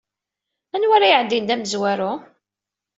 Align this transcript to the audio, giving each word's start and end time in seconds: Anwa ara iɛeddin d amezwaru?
Anwa 0.75 0.93
ara 0.95 1.11
iɛeddin 1.11 1.45
d 1.47 1.51
amezwaru? 1.55 2.13